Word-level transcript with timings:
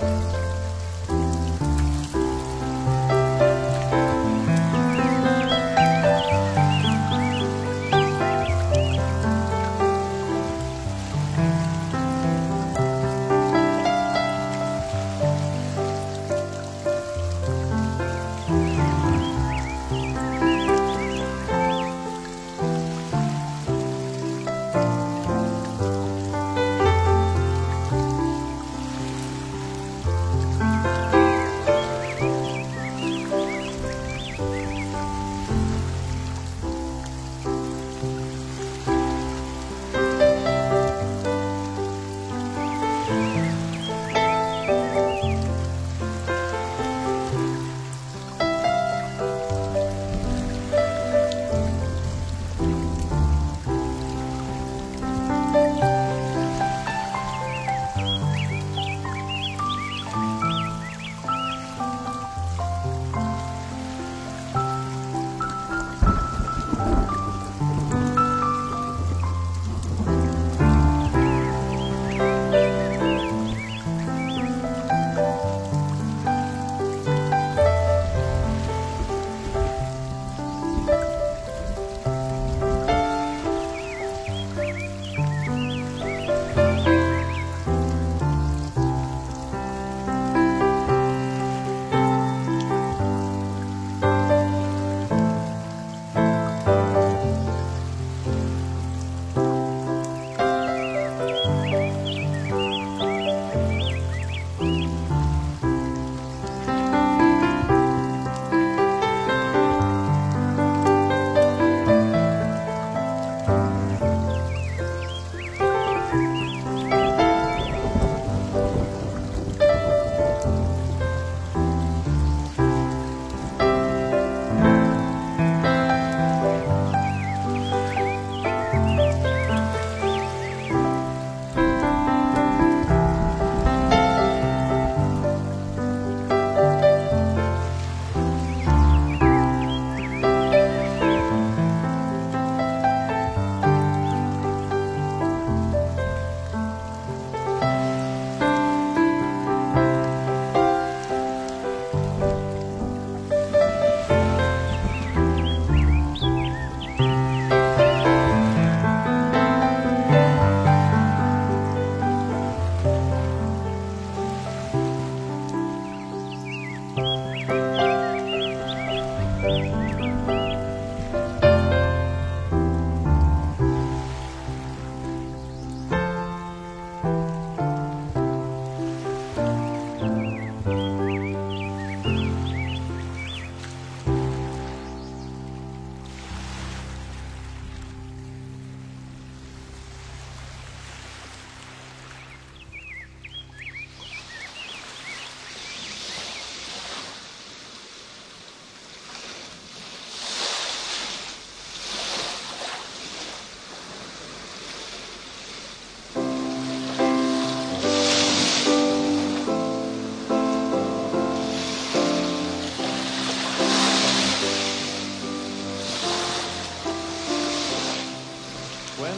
Bye. 0.00 0.39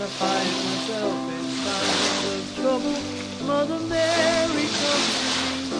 I 0.03 0.09
find 0.09 0.65
myself 0.65 1.31
in 1.31 1.63
times 1.63 2.25
of 2.25 2.57
trouble, 2.57 3.03
Mother 3.47 3.79
Mary 3.79 4.69
comes 4.81 5.15
to 5.21 5.31
me, 5.31 5.71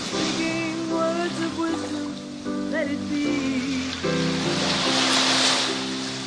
speaking 0.00 0.90
words 0.90 1.40
of 1.40 1.56
wisdom, 1.56 2.72
let 2.72 2.88
it 2.88 3.08
be. 3.08 3.92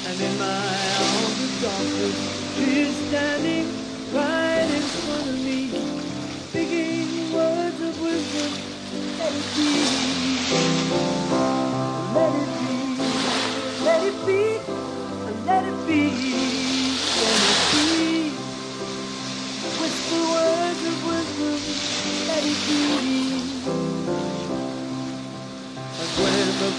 And 0.06 0.22
in 0.22 0.38
my 0.40 0.92
hour 0.96 1.26
of 1.28 1.62
darkness, 1.62 2.56
she 2.56 2.82
is 2.84 2.98
standing 3.10 3.68
right 4.14 4.70
in 4.72 4.90
front 5.04 5.28
of 5.30 5.40
me, 5.40 5.72
speaking 6.50 7.34
words 7.34 7.82
of 7.82 8.00
wisdom, 8.00 8.54
let 9.18 9.34
it 9.36 9.56
be. 9.56 10.48
Let 12.16 12.36
it 12.36 12.60
be, 12.60 12.98
let 13.86 14.04
it 14.04 14.26
be, 14.26 14.60
let 15.46 15.66
it 15.66 15.88
be, 15.88 16.35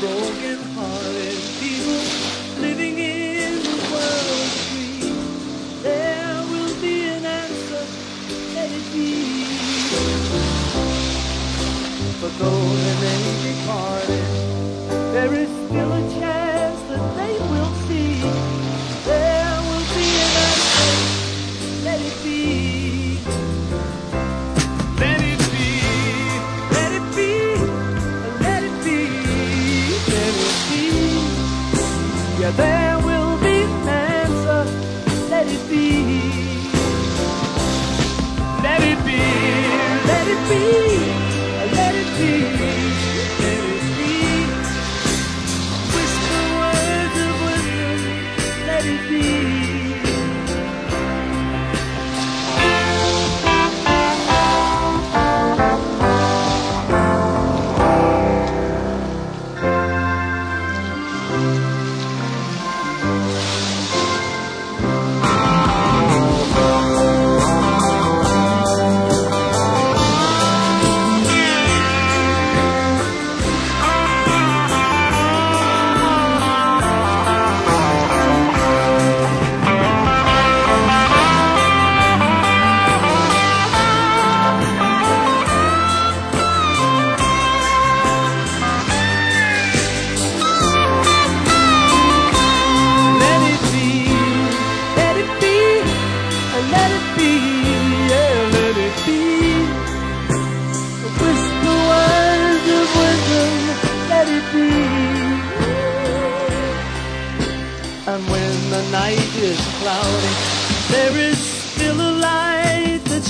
broken 0.01 0.59
hearted 0.77 1.41
people 1.59 2.05
living 2.61 2.99
in 2.99 3.63
the 3.63 3.77
world 3.91 4.29
of 4.37 4.51
dreams. 4.69 5.83
there 5.83 6.43
will 6.51 6.75
be 6.83 7.05
an 7.05 7.25
answer, 7.25 7.85
let 8.55 8.71
it 8.71 8.93
be. 8.93 9.47
But 12.21 12.33
golden 12.39 13.01
they 13.01 13.19
may 13.25 13.65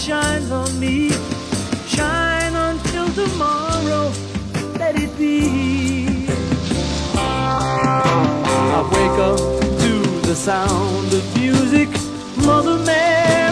shines 0.06 0.52
on 0.52 0.78
me. 0.78 1.10
Shine 1.88 2.54
until 2.54 3.08
tomorrow, 3.12 4.12
let 4.78 4.94
it 4.94 5.18
be. 5.18 6.28
I 8.78 8.82
wake 8.94 9.18
up 9.30 9.38
to 9.82 9.92
the 10.28 10.36
sound 10.36 11.12
of 11.12 11.24
music. 11.36 11.88
Mother 12.46 12.78
Mary 12.84 13.45